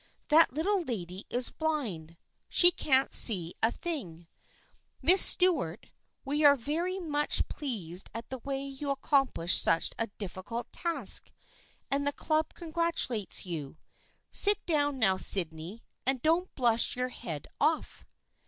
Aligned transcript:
That 0.29 0.51
little 0.51 0.81
lady 0.81 1.25
is 1.29 1.51
blind. 1.51 2.17
She 2.49 2.71
can't 2.71 3.13
see 3.13 3.53
a 3.61 3.71
thing. 3.71 4.25
Miss 4.99 5.21
Stuart, 5.23 5.91
we 6.25 6.43
are 6.43 6.55
very 6.55 6.99
much 6.99 7.47
pleased 7.47 8.09
at 8.11 8.27
the 8.31 8.39
way 8.39 8.63
you 8.63 8.89
accomplished 8.89 9.61
such 9.61 9.91
a 9.99 10.07
difficult 10.17 10.73
task 10.73 11.31
and 11.91 12.07
the 12.07 12.13
Club 12.13 12.55
congratulates 12.55 13.45
you. 13.45 13.77
Sit 14.31 14.65
down 14.65 14.97
now, 14.97 15.17
Sydney, 15.17 15.83
and 16.03 16.19
don't 16.23 16.51
blush 16.55 16.95
your 16.95 17.09
head 17.09 17.47
off." 17.59 18.07